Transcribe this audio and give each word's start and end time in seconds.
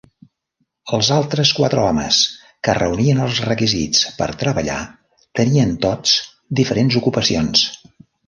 Els 0.95 1.09
altres 1.15 1.49
quatre 1.57 1.83
homes 1.89 2.21
que 2.67 2.75
reunien 2.77 3.21
els 3.27 3.41
requisits 3.49 4.01
per 4.23 4.29
treballar 4.45 4.79
tenien 5.41 5.77
tots 5.89 6.17
diferents 6.61 7.01
ocupacions. 7.03 7.67